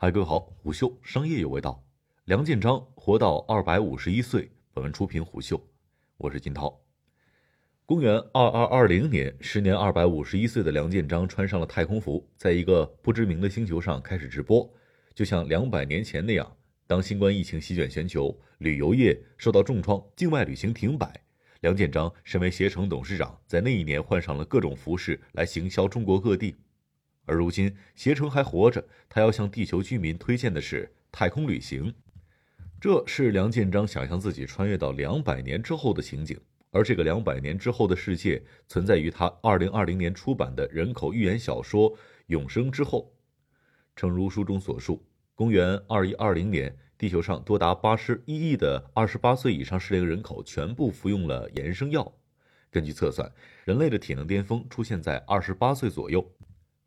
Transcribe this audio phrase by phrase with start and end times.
[0.00, 1.84] 嗨，各位好，虎嗅商业有味道。
[2.26, 4.48] 梁建章活到二百五十一岁。
[4.72, 5.60] 本文出品虎嗅，
[6.18, 6.80] 我是金涛。
[7.84, 14.72] 公元二二二零年，时年二百五十一岁的梁建章穿上了太空服，在一个不知名的星球上开始直播。
[15.16, 16.56] 就像两百年前那样，
[16.86, 21.12] 当新冠疫情席卷全球，旅游业受到重创，境外旅行停摆，
[21.58, 26.54] 梁建章身为携程董事长，在那一年换上了各种服饰来行销中国各地。
[27.28, 31.94] 而如今，携程还活着，他要向地球居民推荐的是太空旅行。
[32.80, 36.40] 这是梁建章想象自己穿越到两百年之后的情景，
[36.70, 41.92] 而这个两百年之后的世界，存在于他二零二零年出版的人口寓言小说
[42.28, 43.12] 《永生》之后。
[43.94, 45.04] 诚如书中所述，
[45.34, 52.10] 公元二一二零年，地球上多达八十一亿的二十八岁以上适龄人口全部服用了延生药。
[52.70, 53.28] 根据测算，
[53.64, 56.24] 人类的体能巅峰出现在二十八岁左右。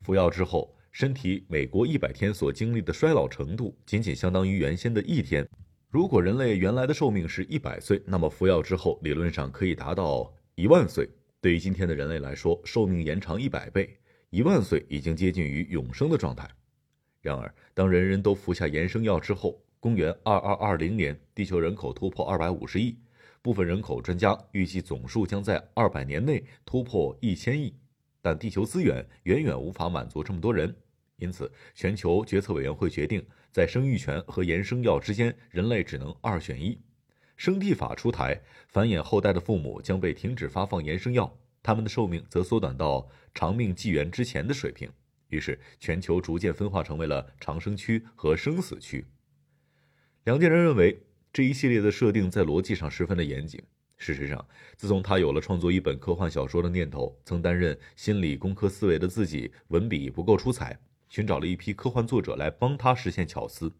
[0.00, 5.46] 服药之后，身体每过一百天所经历的衰老程度，仅仅相当于原先的一天。
[5.90, 11.08] 如果人类原来的寿命是一百岁，那么服药之后，理论上可以达到一万岁。
[11.40, 13.94] 对于今天的人类来说，寿命延长一百倍，
[14.30, 16.48] 一万岁已经接近于永生的状态。
[17.20, 22.96] 然而，当人人都服下延生药之后，公元二二二零年，地球人口突破二百五十亿，
[23.42, 27.74] 部分人口专家预计总数将在二百年内突破一千亿。
[28.22, 30.74] 但地球资源远远无法满足这么多人，
[31.16, 36.80] 因此全球决策委员会决定，在生育权和延生药之间，人类只能二选一。
[37.36, 44.90] 生地法出台，繁衍后代的父母将被停止发放延生药，他们的寿命则缩短到长命纪元之前的水平。
[45.28, 49.06] 于是，全球逐渐分化成为了长生区和生死区。
[50.24, 53.62] 梁建章认为，这一系列的设定在逻辑上十分的严谨。
[54.00, 54.42] 事实上，
[54.76, 60.76] 自从他有了创作一本科幻小说的念头，曾担任心理工科思维的自己，文笔不够出彩，
[61.10, 63.70] 寻找了一批科幻作者来帮他实现巧思，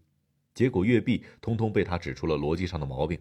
[0.52, 3.18] 结果阅毕通通被他指出了逻辑上的毛病。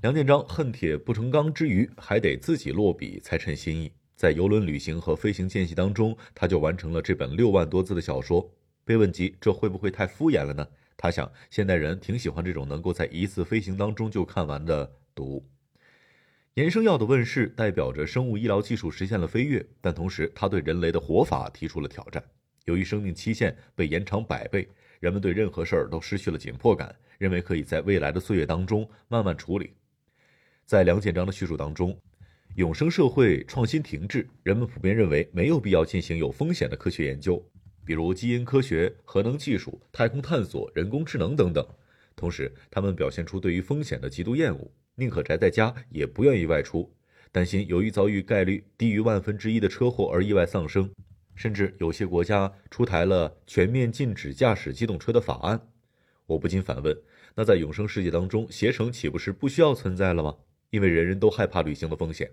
[0.00, 3.92] 梁建章恨铁不成钢之余，还得自己落笔才称心意。
[4.16, 8.50] 在游轮旅行和飞行间隙当中，他就完成了这本六万多字的小说。
[8.86, 10.66] 被问及这会不会太敷衍了呢？
[10.96, 15.46] 他想，现代人挺喜欢这种能够在一次飞行当中就看完的读物。
[16.54, 22.22] 延生药的问世代表着生物医疗技术实现了飞跃，但同时它对人类的活法提出了挑战。
[22.66, 24.68] 由于生命期限被延长百倍，
[25.00, 29.72] 人们对任何事儿都失去了紧迫感，认为可以在未来的岁月当中慢慢处理。
[30.64, 31.98] 在梁建章的叙述当中，
[32.54, 37.44] 永生社会创新停滞，人们普遍认为没有必要进行有风险的科学研究，
[37.84, 41.66] 比如基因科学、核能技术、太空探索、人工智能等等。
[42.16, 44.70] 同时，他们表现出对于风险的极度厌恶。
[44.96, 46.94] 宁可宅在家，也不愿意外出，
[47.32, 50.88] 担心由于遭遇概率低于万分之一的车祸而意外丧生，
[51.34, 55.60] 甚至有些国家出台了全面禁止驾驶机动车的法案。
[56.26, 56.96] 我不禁反问：
[57.34, 60.36] 那在永生世界当中，携程岂不是不需要存在了吗？
[60.70, 62.30] 因为人人都害怕旅行的风险。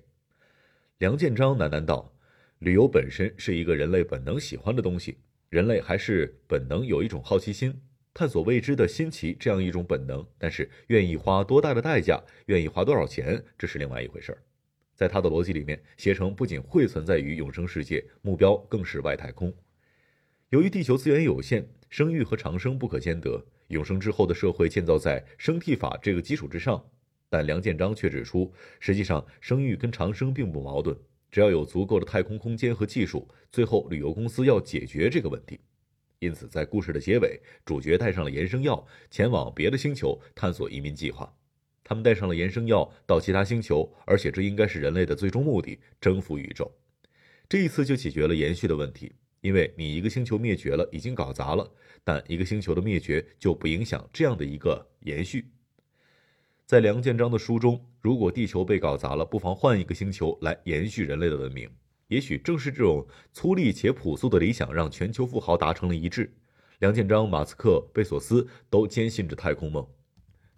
[0.99, 2.13] 梁建章喃喃道
[2.59, 5.17] ：“旅游本身是一个人类本能喜欢的东西，
[5.49, 7.73] 人类还是本能有一种好奇心。”
[8.13, 14.37] 探索未知的新奇，这样一种本能，但是愿意花多大的代价，愿意花多少钱，这是另外一回事儿。
[14.93, 19.51] 在他的逻辑里面，携程不仅会存在于永生世界，目标更是外太空。
[20.49, 26.85] 由于地球资源有限，生育和长生不可兼得，永生之后的社会建造在生替法这个基础之上。
[27.29, 28.51] 但梁建章却指出，
[28.81, 30.95] 实际上生育跟长生并不矛盾，
[31.31, 35.61] 只要有足够的太空空间和技术，最后旅游公司要解决这个问题。
[36.21, 41.35] 因此，在故事的结尾，主角带上了延生药，前往别的星球探索移民计划。
[41.83, 46.71] 他们带上了延生药到其他星球，而且这应该是人类的最终目的——征服宇宙。
[47.49, 49.11] 这一次就解决了延续的问题，
[49.41, 51.65] 因为你一个星球灭绝了，已经搞砸了；
[52.03, 55.47] 但一个星球的灭绝就不影响这样的一个延续。
[56.67, 61.67] 在梁建章的书中，如果地球被搞砸了，不妨换一个星球来延续人类的文明。
[62.11, 66.29] 也许正是这种粗粝且朴素的理想，让全球富豪达成了一致。
[66.79, 69.87] 梁建章、马斯克、贝索斯都坚信着太空梦，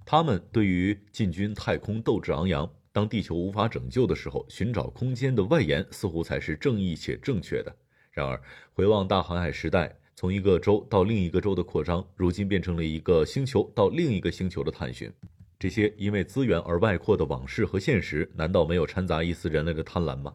[0.04, 2.68] 他们对于进军太空斗志昂扬。
[2.92, 7.76] 当地球无法拯救的时候，寻找空间的外延似乎才是正义且正确的。
[8.12, 8.42] 然而，
[8.74, 15.12] 回望大航海时代，从一个洲到另一个洲的扩张，如今变成了一个星球到另一个星球的探寻。
[15.60, 20.34] 这些因为资源而外扩的往事和现实，难道没有掺杂一丝人类的贪婪吗？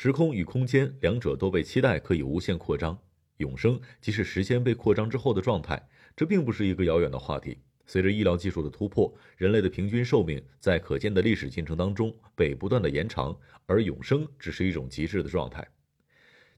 [0.00, 2.96] 时空与空间两者都被期待可以无限扩张，
[3.38, 5.88] 永生即是时间被扩张之后的状态。
[6.16, 7.58] 这并不是一个遥远的话题。
[7.84, 13.36] 随着医疗技术的突破，人类的平均寿命在可见的历史进程当中被不断的延长，
[13.66, 15.66] 而永生只是一种极致的状态。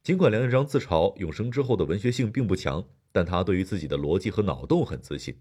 [0.02, 5.34] 尽管梁建章自嘲永生之后的文学性并不强，但他对于自己的逻辑和脑洞很自信。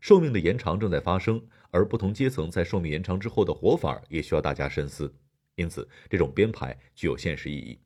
[0.00, 1.40] 寿命的延长正在发生，
[1.70, 5.14] 而不同阶层在寿命延长之后的活法也需要大家深思。
[5.56, 7.78] 因此，这种编排具有现实意义。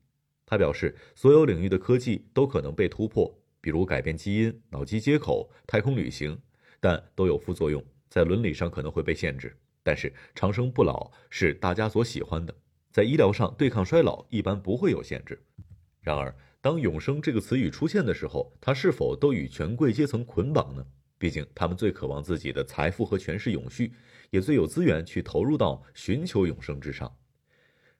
[0.45, 6.39] 他表示，所有领域的科技都可能被突破，比如改变基因、脑机接口、太空旅行，
[6.79, 9.55] 但都有副作用，在伦理上可能会被限制。
[9.83, 12.55] 但是长生不老是大家所喜欢的，
[12.91, 15.41] 在医疗上对抗衰老一般不会有限制。
[16.01, 20.85] 然而，当永生这个词语出现的时候，它是否都与权贵阶层捆绑呢？
[21.17, 23.93] 毕竟他们最渴望自己的财富和权势永续，
[24.31, 27.13] 也最有资源去投入到寻求永生之上。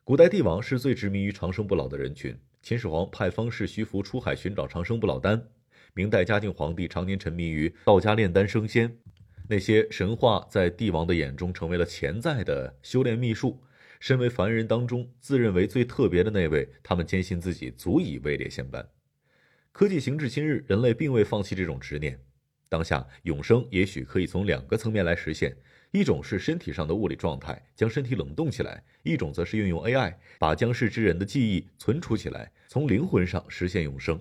[0.09, 2.35] 古代帝王是最执迷于长生不老的人群。
[2.63, 5.39] 秦始皇派方士徐福出海寻找长生不老丹，
[5.93, 8.97] 明代嘉靖皇帝常年沉迷于道家炼丹升仙。
[9.47, 13.61] 那些神话在帝王的眼中成为了潜在的修炼秘术。
[13.99, 18.89] 身为凡人当中自认为最特别的那位，他们坚信自己足以位列仙班。
[19.71, 22.19] 科技行至今日，人类并未放弃这种执念。
[22.67, 25.55] 当下永生也许可以从两个层面来实现：
[25.91, 34.19] 一种是身体上的物理状态，将身体冷冻起来；一种则是运用 AI，把将逝之人的记忆存储起来，从灵魂上实现永生。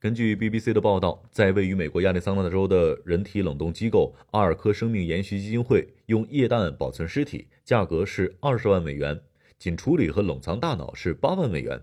[0.00, 9.20] 根据 BBC 的报道，在位于美国亚利桑那州的人体冷冻机构阿尔科生命延续基金会，用液氮保存尸体，价格是二十万美元，
[9.60, 11.80] 仅处理和冷藏大脑是八万美元。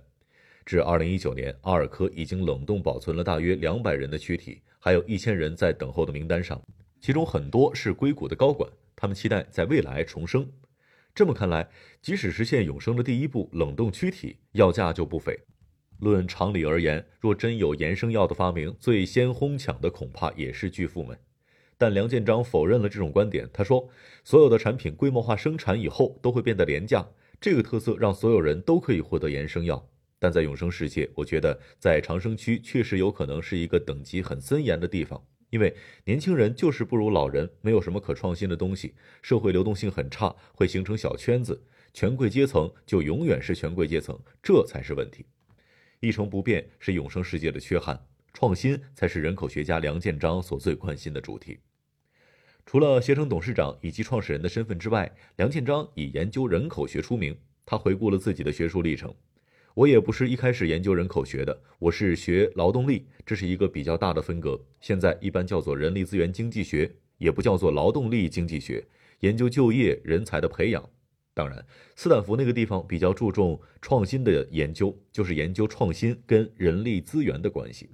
[0.66, 6.62] 至二零一九年，阿尔科已经冷冻保存了大约两百人的躯体，还有一千人在等候的名单上，
[7.00, 8.70] 其中很多是硅谷的高管，
[9.00, 10.46] 他们期待在未来重生。
[11.16, 11.70] 这么看来，
[12.02, 15.40] 即使实现永生的第一步冷冻躯体，要价就不菲。
[16.00, 21.18] 论常理而言，若真有延生药的发明，最先哄抢的恐怕也是巨富们。
[21.78, 23.50] 但梁建章否认了这种观点。
[23.54, 23.90] 他说
[24.26, 27.08] ：“所有的产品规模化生产以后都会变得廉价，
[27.40, 29.90] 这个特色让所有人都可以获得延生药。
[30.20, 35.76] 但在永生世界，我觉得在长生区确实有可能是一个等级很森严的地方，因为
[36.06, 41.64] 年轻人就是不如老人，没有什么可创新的东西，社会流动性很差，会形成小圈子，
[41.94, 45.26] 权贵阶层就永远是权贵阶层，这才是问题。”
[46.02, 48.00] 一成不变是永生世界的缺憾，
[48.34, 51.60] 创新才是人口学家梁建章所最关心的主题。
[52.66, 57.36] 除了携程董事长以及创始人的身份之外，梁建章以研究人口学出名。
[57.66, 59.14] 他回顾了自己的学术历程
[59.80, 64.60] ：“我也不是一开始研究人口学的，我是学劳动力，这是一个比较大的分隔。
[64.82, 68.86] 现在一般叫做人力资源经济学，也不叫做劳动力经济学，
[69.22, 70.84] 研究就业人才的培养。”
[71.34, 71.66] 当然，
[71.96, 77.90] 斯坦福那个地方比较注重创新的研究，就是研究创新跟人力资源的关系。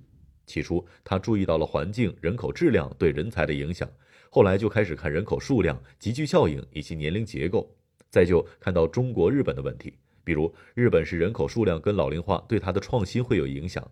[0.47, 3.87] 起初，他注意到了环境、人口质量对人才的影响，
[4.31, 7.77] 后来就开始看人口数量、集聚效应以及年龄结构，
[8.09, 9.93] 再就看到中国、日本的问题，
[10.25, 13.89] 比如日本是人口数量跟老龄化对它的创新会有影响。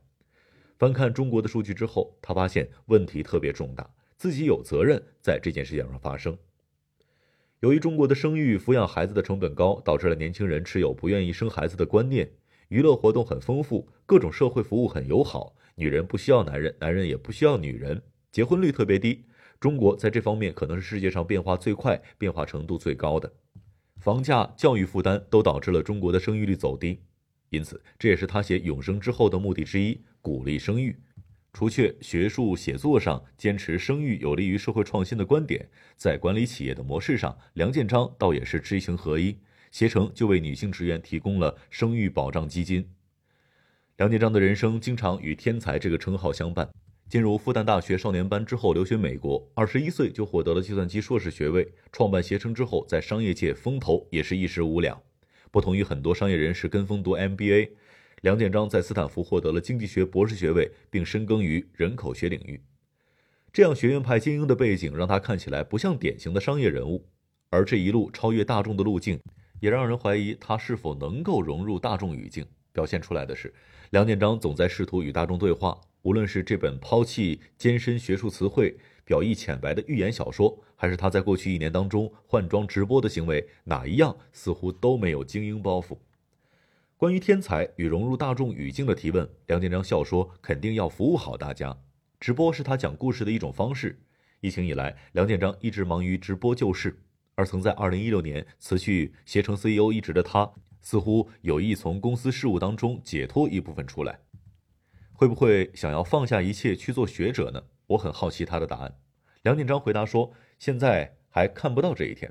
[0.77, 6.37] 翻看中国的数据之后，他发现问题特别重大，自己有责任在这件事情上发生。
[7.61, 12.29] 由于中国的生育、抚养孩子的成本高，导致了年轻人持有不愿意生孩子的观念。
[12.67, 18.01] 娱乐活动很丰富，各种社会服务很友好，女人不需要男人，男人也不需要女人，
[18.31, 19.23] 结婚率特别低。
[19.59, 23.31] 中国在这方面可能是世界上变化最快、变化程度最高的。
[24.03, 26.99] 房价、教育负担都导致了中国的生育率走低，
[27.47, 30.93] 因此这也是他写《永生》之后的目的之一：鼓励生育。
[31.53, 39.37] 除却学术写作上坚持生育有利于社会创新的观点，在管理企业的模式上，梁建章倒也是知行合一。
[39.71, 42.85] 携程就为女性职员提供了生育保障基金。
[43.95, 46.69] 梁建章的人生经常与天才这个称号相伴。
[47.13, 51.71] 进入复旦大学少年班之后，留学美国，二十一岁就获得了计算机硕士学位。
[51.91, 54.99] 创办携程之后，在商业界风头也是一时无两。
[55.51, 57.69] 不同于很多商业人士跟风读 MBA。
[58.21, 62.59] 梁建章在斯坦福获得了经济学博士学位，并深耕于人口学领域。
[63.51, 67.05] 这样学院派精英的背景，让他看起来不像典型的商业人物。
[67.51, 69.19] 而这一路超越大众的路径，
[69.59, 72.43] 也让人怀疑他是否能够融入大众语境。
[72.71, 73.53] 表现出来的是，
[73.91, 75.79] 梁建章总在试图与大众对话。
[76.03, 85.97] 无论是这本抛弃艰深学术词汇、表意浅白的寓言小说，还是他在过去一年当中换装直播的行为，哪一样似乎都没有精英包袱。
[86.97, 91.77] 关于天才与融入大众语境的提问，梁建章笑说：“肯定要服务好大家。
[92.19, 93.97] 直播是他讲故事的一种方式。
[94.41, 96.97] 疫情以来，梁建章一直忙于直播救市，
[97.35, 104.19] 而曾在2016年辞去携程 CEO 一职的他，似乎有意从公司事务当中解脱一部分出来。
[105.23, 107.63] 会不会想要放下一切去做学者呢？
[107.87, 108.93] 我很好奇他的答案。
[109.43, 112.29] 梁建章回答说现在还看不到这一天。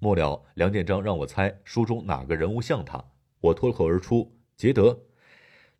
[0.00, 3.04] 末了梁建章让我猜书中哪个人物像他。
[3.42, 4.98] 我脱口而出杰德。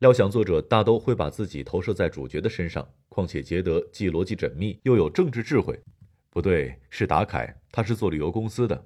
[0.01, 2.87] 料想作者大都会把自己投射在主角的身上。
[3.09, 5.81] 况且杰德既逻辑缜密又有政治智慧。
[6.29, 8.85] 不对是达凯他是做旅游公司的。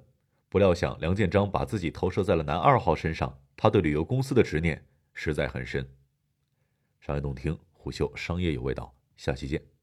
[0.48, 4.80] 不料想梁建章把自己投射在了男二号身上他对旅游公司的执念
[5.12, 5.84] 实在很深。
[7.00, 9.77] 商业洞听虎嗅商业有味道，下期见。